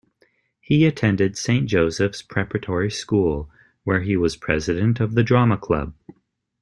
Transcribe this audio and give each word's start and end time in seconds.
He 0.59 0.87
attended 0.87 1.37
Saint 1.37 1.69
Joseph's 1.69 2.23
Preparatory 2.23 2.89
School, 2.89 3.51
where 3.83 4.01
he 4.01 4.17
was 4.17 4.35
president 4.35 4.99
of 4.99 5.13
the 5.13 5.21
drama 5.21 5.57
club. 5.59 5.93